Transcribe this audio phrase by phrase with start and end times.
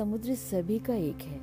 [0.00, 1.38] समुद्र सभी का एक है,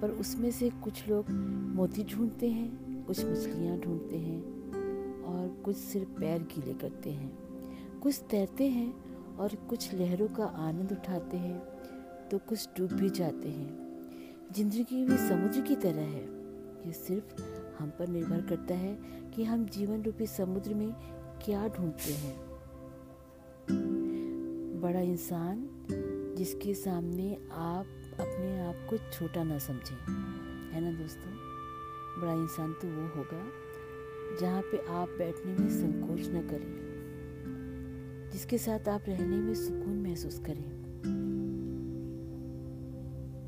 [0.00, 1.28] पर उसमें से कुछ लोग
[1.74, 7.30] मोती ढूंढते हैं, कुछ मछलियाँ ढूंढते हैं और कुछ सिर्फ़ पैर गीले करते हैं।
[8.00, 11.58] कुछ तैरते हैं और कुछ लहरों का आनंद उठाते हैं
[12.28, 13.68] तो कुछ डूब भी जाते हैं।
[14.54, 16.24] ज़िंदगी भी समुद्र की तरह है।
[16.86, 17.42] ये सिर्फ़
[17.78, 18.96] हम पर निर्भर करता है
[19.36, 20.90] कि हम जीवन रूपी समुद्र में
[21.44, 22.36] क्या ढूंढते हैं।
[24.82, 25.68] बड़ा इंसान
[26.34, 27.86] जिसके सामने आप
[28.20, 29.96] अपने आप को छोटा ना समझें।
[30.72, 31.32] है ना दोस्तों?
[32.20, 33.44] बड़ा इंसान तो वो होगा,
[34.40, 36.84] जहाँ पे आप बैठने में संकोच न करें,
[38.32, 40.84] जिसके साथ आप रहने में सुकून महसूस करें।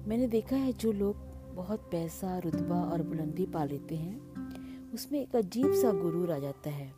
[0.09, 1.16] मैंने देखा है जो लोग
[1.55, 4.27] बहुत पैसा, रुतबा और बुलंदी पा लेते हैं,
[4.93, 6.93] उसमें एक अजीब सा गुरूर आ जाता है।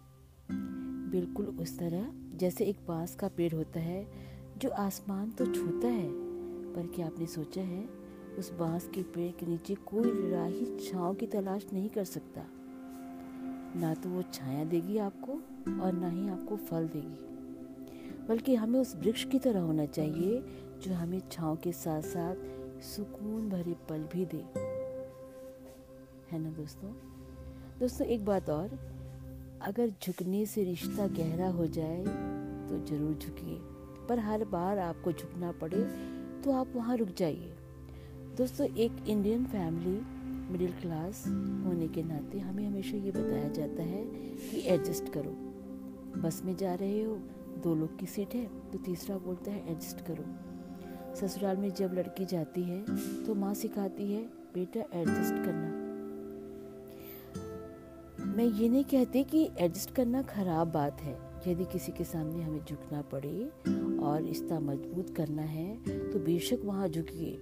[1.10, 6.08] बिल्कुल उस तरह, जैसे एक बाँस का पेड़ होता है जो आसमान तो छूता है,
[6.74, 7.88] पर क्या आपने सोचा है,
[8.38, 12.42] उस बाँस के पेड़ के नीचे कोई राही छांव की तलाश नहीं कर सकता?
[13.80, 15.32] ना तो वो छाया देगी आपको,
[15.82, 17.28] और ना ही आपको फल देगी।
[18.28, 20.44] बल्कि हमें उस वृक्ष की तरह होना चाहिए,
[20.82, 22.36] जो हमें छांव के साथ साथ
[22.82, 24.44] सुकून भरे पल भी दे।
[26.32, 26.90] है ना दोस्तों?
[27.80, 28.78] दोस्तों, एक बात और,
[29.62, 32.04] अगर झुकने से रिश्ता गहरा हो जाए
[32.68, 33.77] तो ज़रूर झुकिए।
[34.08, 35.82] पर हर बार आपको झुकना पड़े
[36.44, 37.54] तो आप वहाँ रुक जाइए।
[38.36, 40.00] दोस्तों, एक इंडियन फैमिली
[40.52, 41.24] मिडिल क्लास
[41.64, 45.30] होने के नाते हमें हमेशा ये बताया जाता है कि एडजस्ट करो।
[46.16, 47.14] बस में जा रहे हो,
[47.62, 50.24] दो लोग की सीट है तो तीसरा बोलता है एडजस्ट करो।
[51.16, 52.84] ससुराल में जब लड़की जाती है
[53.26, 54.22] तो माँ सिखाती है,
[54.54, 55.76] बेटा एडजस्ट करना।
[58.26, 62.64] मैं ये नहीं कहती कि एडजस्ट करना खराब बात है। यदि किसी के सामने हमें
[62.64, 63.52] झुकना पड़े
[63.98, 65.76] और रिश्ता मज़बूत करना है
[66.10, 67.38] तो बेशक वहाँ झुकिए।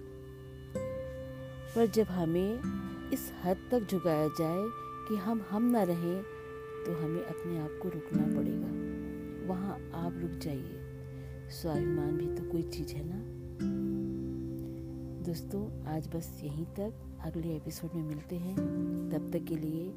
[1.75, 2.59] पर जब हमें
[3.11, 4.63] इस हद तक झुकाया जाए
[5.09, 6.23] कि हम हम ना रहें
[6.85, 8.67] तो हमें अपने आप को रुकना पड़ेगा।
[9.53, 9.73] वहाँ
[10.05, 10.79] आप रुक जाइए।
[11.49, 13.37] स्वाभिमान भी तो कोई चीज़ है ना?
[15.23, 18.55] दोस्तों, आज बस यहीं तक। अगले एपिसोड में मिलते हैं।
[19.09, 19.93] तब तक के लिए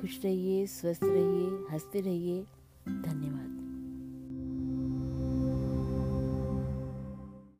[0.00, 2.44] खुश रहिए, स्वस्थ रहिए, हँसते रहिए।
[2.87, 3.50] धन्यवाद